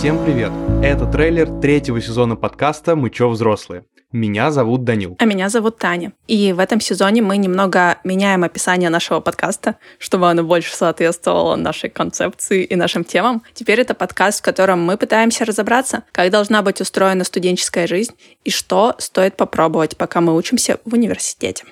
[0.00, 0.50] Всем привет!
[0.82, 3.84] Это трейлер третьего сезона подкаста «Мы чё, взрослые?».
[4.12, 5.14] Меня зовут Данил.
[5.18, 6.14] А меня зовут Таня.
[6.26, 11.90] И в этом сезоне мы немного меняем описание нашего подкаста, чтобы оно больше соответствовало нашей
[11.90, 13.42] концепции и нашим темам.
[13.52, 18.50] Теперь это подкаст, в котором мы пытаемся разобраться, как должна быть устроена студенческая жизнь и
[18.50, 21.64] что стоит попробовать, пока мы учимся в университете.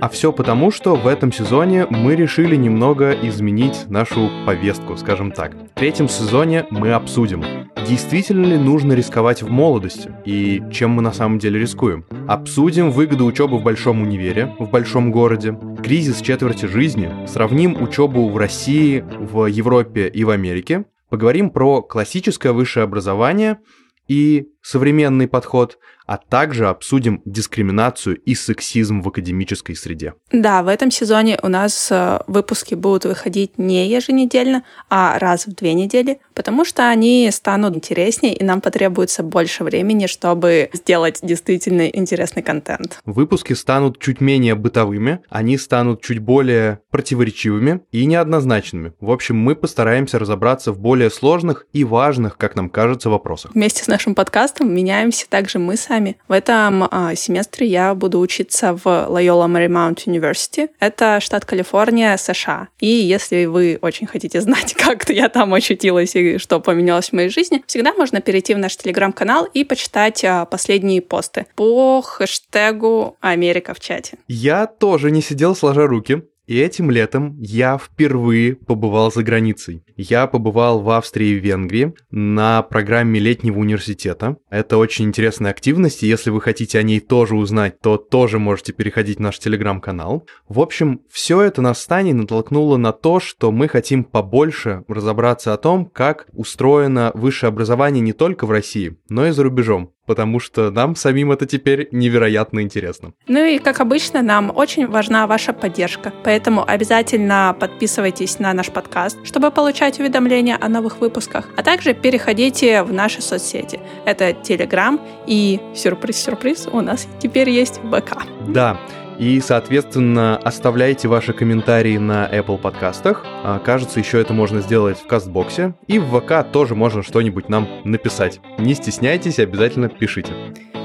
[0.00, 5.54] А все потому, что в этом сезоне мы решили немного изменить нашу повестку, скажем так.
[5.54, 7.44] В третьем сезоне мы обсудим,
[7.86, 12.04] действительно ли нужно рисковать в молодости и чем мы на самом деле рискуем.
[12.28, 18.36] Обсудим выгоды учебы в большом универе, в большом городе, кризис четверти жизни, сравним учебу в
[18.36, 23.58] России, в Европе и в Америке, поговорим про классическое высшее образование
[24.06, 30.14] и современный подход, а также обсудим дискриминацию и сексизм в академической среде.
[30.32, 35.54] Да, в этом сезоне у нас э, выпуски будут выходить не еженедельно, а раз в
[35.54, 41.88] две недели, потому что они станут интереснее, и нам потребуется больше времени, чтобы сделать действительно
[41.88, 43.00] интересный контент.
[43.04, 48.92] Выпуски станут чуть менее бытовыми, они станут чуть более противоречивыми и неоднозначными.
[49.00, 53.52] В общем, мы постараемся разобраться в более сложных и важных, как нам кажется, вопросах.
[53.54, 56.16] Вместе с нашим подкастом меняемся также мы сами.
[56.28, 60.70] В этом а, семестре я буду учиться в Loyola Marymount University.
[60.80, 62.68] Это штат Калифорния, США.
[62.80, 67.28] И если вы очень хотите знать, как я там очутилась и что поменялось в моей
[67.28, 73.74] жизни, всегда можно перейти в наш телеграм-канал и почитать а, последние посты по хэштегу «Америка
[73.74, 74.18] в чате».
[74.28, 76.22] Я тоже не сидел сложа руки.
[76.48, 79.84] И этим летом я впервые побывал за границей.
[79.98, 84.38] Я побывал в Австрии и Венгрии на программе летнего университета.
[84.48, 88.72] Это очень интересная активность, и если вы хотите о ней тоже узнать, то тоже можете
[88.72, 90.26] переходить в наш телеграм-канал.
[90.48, 95.52] В общем, все это нас с Таней натолкнуло на то, что мы хотим побольше разобраться
[95.52, 100.40] о том, как устроено высшее образование не только в России, но и за рубежом потому
[100.40, 103.12] что нам самим это теперь невероятно интересно.
[103.28, 109.18] Ну и, как обычно, нам очень важна ваша поддержка, поэтому обязательно подписывайтесь на наш подкаст,
[109.24, 113.80] чтобы получать уведомления о новых выпусках, а также переходите в наши соцсети.
[114.06, 118.22] Это Telegram и сюрприз-сюрприз, у нас теперь есть ВК.
[118.48, 118.80] Да,
[119.18, 123.24] и, соответственно, оставляйте ваши комментарии на Apple подкастах.
[123.44, 125.74] А, кажется, еще это можно сделать в Кастбоксе.
[125.86, 128.40] И в ВК тоже можно что-нибудь нам написать.
[128.58, 130.32] Не стесняйтесь, обязательно пишите.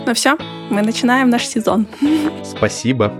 [0.05, 0.37] Ну все,
[0.69, 1.87] мы начинаем наш сезон.
[2.43, 3.13] Спасибо.